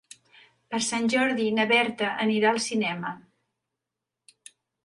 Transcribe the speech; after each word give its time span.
Per 0.71 0.79
Sant 0.85 1.05
Jordi 1.15 1.45
na 1.59 1.67
Berta 1.73 2.09
anirà 2.25 2.49
al 2.55 2.63
cinema. 2.69 3.15